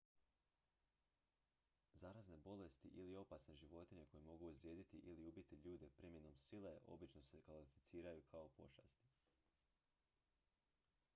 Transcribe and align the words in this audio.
zarazne 1.99 2.37
bolesti 2.37 2.87
ili 3.01 3.15
opasne 3.17 3.55
životinje 3.55 4.05
koje 4.05 4.21
mogu 4.21 4.47
ozlijediti 4.49 4.97
ili 4.97 5.23
ubiti 5.27 5.55
ljude 5.65 5.89
primjenom 5.97 6.37
sile 6.37 6.75
obično 6.87 7.21
se 7.23 7.37
ne 7.37 7.41
klasificiraju 7.43 8.21
kao 8.31 8.49
pošasti 8.49 9.05